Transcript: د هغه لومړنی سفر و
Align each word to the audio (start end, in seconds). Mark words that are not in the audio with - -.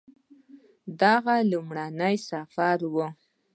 د 0.99 1.01
هغه 1.15 1.35
لومړنی 1.51 2.15
سفر 2.29 2.77
و 2.93 2.95